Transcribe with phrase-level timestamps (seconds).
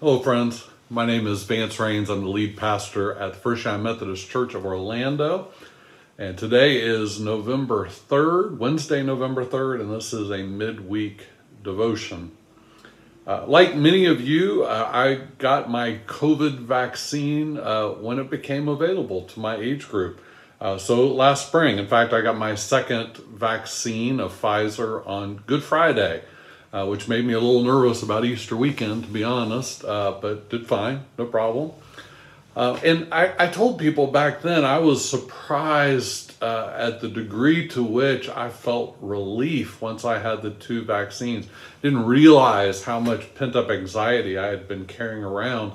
[0.00, 0.66] Hello, friends.
[0.88, 2.08] My name is Vance Rains.
[2.08, 5.48] I'm the lead pastor at the First United Methodist Church of Orlando.
[6.16, 11.26] And today is November 3rd, Wednesday, November 3rd, and this is a midweek
[11.62, 12.30] devotion.
[13.26, 18.68] Uh, like many of you, uh, I got my COVID vaccine uh, when it became
[18.68, 20.22] available to my age group.
[20.62, 25.62] Uh, so last spring, in fact, I got my second vaccine of Pfizer on Good
[25.62, 26.22] Friday
[26.72, 30.48] uh, which made me a little nervous about Easter weekend, to be honest, uh, but
[30.50, 31.72] did fine, no problem.
[32.56, 37.68] Uh, and I, I, told people back then I was surprised uh, at the degree
[37.68, 41.46] to which I felt relief once I had the two vaccines.
[41.80, 45.74] Didn't realize how much pent up anxiety I had been carrying around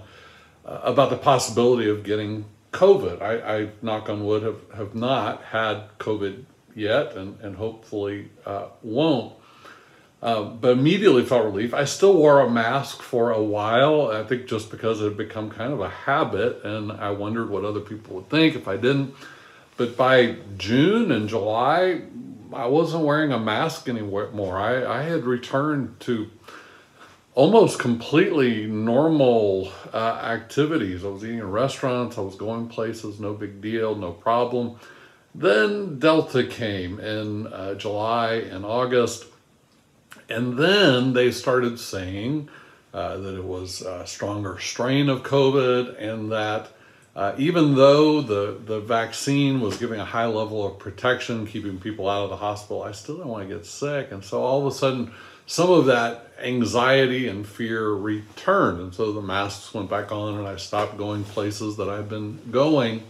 [0.66, 2.44] uh, about the possibility of getting
[2.74, 3.22] COVID.
[3.22, 6.44] I, I, knock on wood, have, have not had COVID
[6.76, 9.34] yet and, and hopefully uh, won't.
[10.26, 11.72] Uh, but immediately felt relief.
[11.72, 15.52] I still wore a mask for a while, I think just because it had become
[15.52, 19.14] kind of a habit, and I wondered what other people would think if I didn't.
[19.78, 22.02] But by June and July,
[22.52, 24.58] I wasn't wearing a mask anymore.
[24.58, 26.32] I, I had returned to
[27.36, 31.06] almost completely normal uh, activities.
[31.06, 34.80] I was eating in restaurants, I was going places, no big deal, no problem.
[35.36, 39.26] Then Delta came in uh, July and August
[40.30, 42.50] and then they started saying
[42.94, 46.70] uh, that it was a stronger strain of COVID and that
[47.16, 52.10] uh, even though the, the vaccine was giving a high level of protection, keeping people
[52.10, 54.12] out of the hospital, I still didn't want to get sick.
[54.12, 55.14] And so all of a sudden,
[55.46, 58.80] some of that anxiety and fear returned.
[58.80, 62.40] And so the masks went back on and I stopped going places that I've been
[62.52, 63.04] going.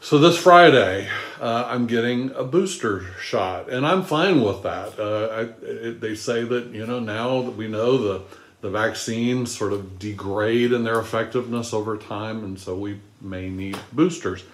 [0.00, 1.08] So this Friday,
[1.40, 4.98] uh, I'm getting a booster shot, and I'm fine with that.
[4.98, 8.22] Uh, I, it, they say that you know now that we know the
[8.60, 13.78] the vaccines sort of degrade in their effectiveness over time, and so we may need
[13.90, 14.44] boosters,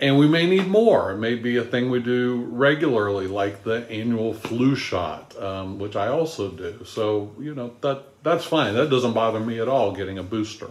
[0.00, 1.12] and we may need more.
[1.12, 5.94] It may be a thing we do regularly, like the annual flu shot, um, which
[5.94, 6.86] I also do.
[6.86, 8.74] So you know that that's fine.
[8.74, 9.92] That doesn't bother me at all.
[9.92, 10.70] Getting a booster.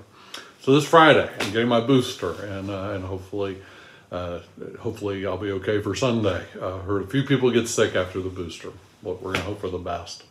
[0.62, 3.62] So this Friday, I'm getting my booster, and uh, and hopefully
[4.14, 4.40] uh,
[4.80, 6.46] hopefully I'll be okay for Sunday.
[6.62, 8.70] Uh, heard a few people get sick after the booster.
[9.02, 10.24] Well, we're gonna hope for the best.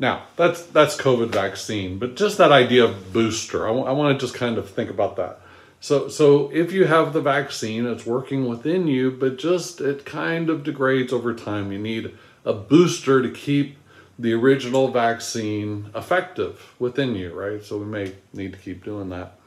[0.00, 4.26] Now that's that's COVID vaccine, but just that idea of booster, I, I want to
[4.26, 5.40] just kind of think about that.
[5.80, 10.50] So so if you have the vaccine, it's working within you, but just it kind
[10.50, 11.70] of degrades over time.
[11.70, 13.76] You need a booster to keep
[14.18, 17.62] the original vaccine effective within you, right?
[17.62, 19.38] So we may need to keep doing that.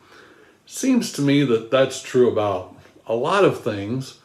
[0.65, 4.19] Seems to me that that's true about a lot of things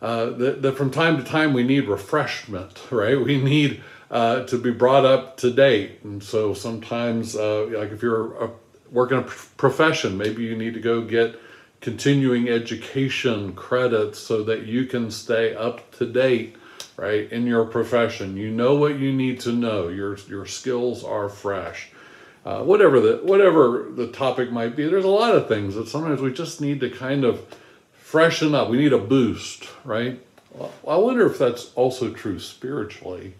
[0.00, 3.20] uh, that, that, from time to time we need refreshment, right?
[3.20, 6.00] We need uh, to be brought up to date.
[6.02, 8.50] And so sometimes, uh, like if you're
[8.90, 11.40] working a profession, maybe you need to go get
[11.80, 16.56] continuing education credits so that you can stay up to date,
[16.96, 18.36] right, in your profession.
[18.36, 19.88] You know what you need to know.
[19.88, 21.90] Your your skills are fresh.
[22.44, 26.20] Uh, whatever the whatever the topic might be, there's a lot of things that sometimes
[26.20, 27.44] we just need to kind of
[28.12, 28.68] freshen up.
[28.68, 30.20] We need a boost, right?
[30.86, 33.32] I wonder if that's also true spiritually.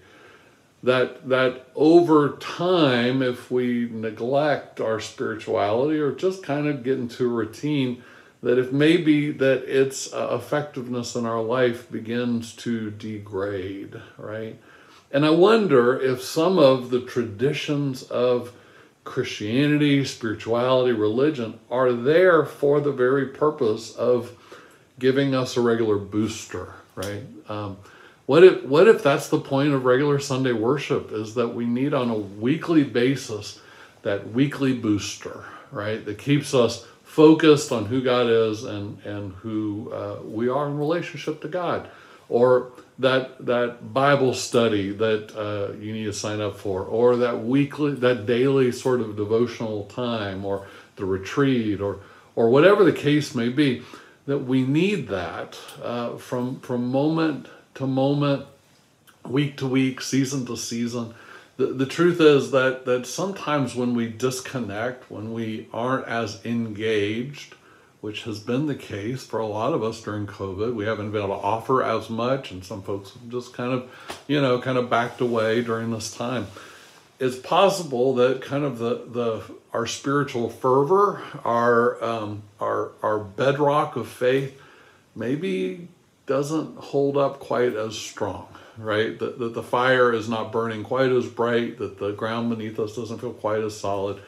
[0.82, 7.26] That that over time, if we neglect our spirituality or just kind of get into
[7.26, 8.02] a routine,
[8.42, 14.58] that if maybe that its uh, effectiveness in our life begins to degrade, right?
[15.12, 18.54] And I wonder if some of the traditions of
[19.04, 24.38] Christianity, spirituality, religion are there for the very purpose of
[24.98, 27.22] giving us a regular booster, right?
[27.48, 27.78] Um,
[28.26, 31.92] what if what if that's the point of regular Sunday worship is that we need
[31.92, 33.60] on a weekly basis
[34.02, 36.04] that weekly booster, right?
[36.04, 40.78] That keeps us focused on who God is and and who uh, we are in
[40.78, 41.90] relationship to God,
[42.28, 47.44] or that that Bible study that uh, you need to sign up for, or that
[47.44, 50.66] weekly that daily sort of devotional time, or
[50.96, 51.98] the retreat, or
[52.36, 53.82] or whatever the case may be
[54.26, 58.46] that we need that uh, from, from moment to moment,
[59.26, 61.14] week to week, season to season,
[61.56, 67.54] the, the truth is that, that sometimes when we disconnect, when we aren't as engaged,
[68.00, 71.22] which has been the case for a lot of us during COVID, we haven't been
[71.22, 73.88] able to offer as much, and some folks have just kind of,
[74.26, 76.48] you know, kind of backed away during this time.
[77.22, 79.42] It's possible that kind of the, the
[79.72, 84.60] our spiritual fervor, our um, our our bedrock of faith,
[85.14, 85.88] maybe
[86.26, 89.18] doesn't hold up quite as strong right?
[89.18, 92.96] That, that the fire is not burning quite as bright, that the ground beneath us
[92.96, 94.20] doesn't feel quite as solid,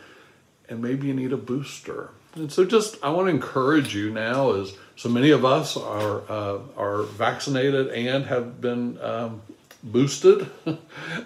[0.68, 2.10] and maybe you need a booster.
[2.34, 6.22] And so, just I want to encourage you now, as so many of us are
[6.28, 9.42] uh, are vaccinated and have been um,
[9.84, 10.50] boosted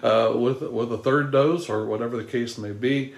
[0.02, 3.14] uh, with with a third dose or whatever the case may be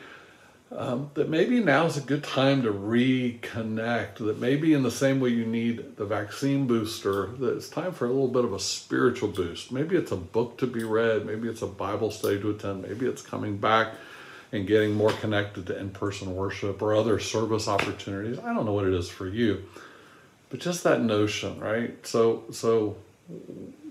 [0.73, 4.17] um, that maybe now is a good time to reconnect.
[4.17, 8.05] That maybe in the same way you need the vaccine booster, that it's time for
[8.07, 9.73] a little bit of a spiritual boost.
[9.73, 13.07] Maybe it's a book to be read, maybe it's a Bible study to attend, maybe
[13.07, 13.95] it's coming back
[14.53, 18.39] and getting more connected to in person worship or other service opportunities.
[18.39, 19.65] I don't know what it is for you,
[20.51, 22.05] but just that notion, right?
[22.07, 22.97] So, so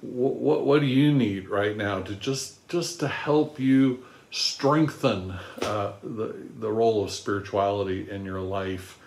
[0.01, 5.31] what, what do you need right now to just just to help you strengthen
[5.62, 9.00] uh, the, the role of spirituality in your life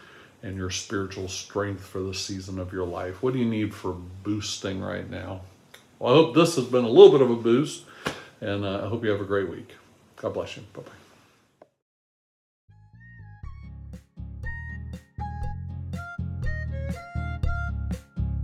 [0.43, 3.23] and your spiritual strength for the season of your life?
[3.23, 5.43] What do you need for boosting right now?
[5.99, 7.85] Well, I hope this has been a little bit of a boost,
[8.41, 9.71] and uh, I hope you have a great week.
[10.17, 10.65] God bless you.
[10.73, 11.02] Bye bye.